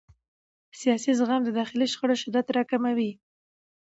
سیاسي 0.79 1.11
زغم 1.19 1.41
د 1.45 1.49
داخلي 1.59 1.85
شخړو 1.91 2.15
شدت 2.21 2.47
راکموي 2.57 3.11